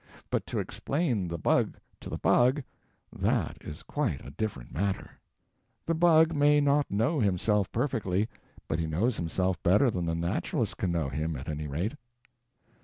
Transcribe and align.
But 0.31 0.47
to 0.47 0.57
explain 0.57 1.27
the 1.27 1.37
bug 1.37 1.77
to 1.99 2.09
the 2.09 2.17
bug 2.17 2.63
that 3.15 3.57
is 3.61 3.83
quite 3.83 4.25
a 4.25 4.31
different 4.31 4.71
matter. 4.73 5.11
The 5.85 5.93
bug 5.93 6.33
may 6.35 6.59
not 6.59 6.89
know 6.89 7.19
himself 7.19 7.71
perfectly, 7.71 8.27
but 8.67 8.79
he 8.79 8.87
knows 8.87 9.17
himself 9.17 9.61
better 9.61 9.91
than 9.91 10.07
the 10.07 10.15
naturalist 10.15 10.77
can 10.77 10.91
know 10.91 11.07
him, 11.09 11.35
at 11.35 11.47
any 11.47 11.67
rate. 11.67 11.93